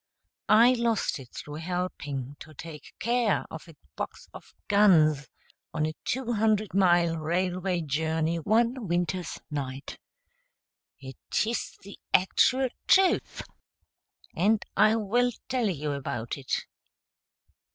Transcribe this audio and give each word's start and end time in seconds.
I 0.49 0.73
lost 0.73 1.19
it 1.19 1.29
through 1.29 1.57
helping 1.57 2.35
to 2.39 2.55
take 2.55 2.95
care 2.97 3.45
of 3.51 3.67
a 3.67 3.75
box 3.95 4.27
of 4.33 4.55
guns 4.67 5.27
on 5.75 5.85
a 5.85 5.93
two 6.03 6.33
hundred 6.33 6.73
mile 6.73 7.17
railway 7.17 7.81
journey 7.81 8.37
one 8.37 8.87
winter's 8.87 9.39
night. 9.51 9.99
It 10.99 11.45
is 11.45 11.77
the 11.83 11.99
actual 12.15 12.69
truth, 12.87 13.43
and 14.35 14.65
I 14.75 14.95
will 14.95 15.29
tell 15.47 15.69
you 15.69 15.91
about 15.91 16.35
it. 16.35 16.65